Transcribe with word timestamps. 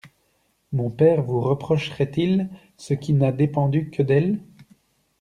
Mon 0.71 0.89
père 0.89 1.21
vous 1.21 1.41
reprocherait-il 1.41 2.49
ce 2.75 2.95
qui 2.95 3.13
n'a 3.13 3.31
dépendu 3.31 3.91
que 3.91 4.01
d'elle? 4.01 4.39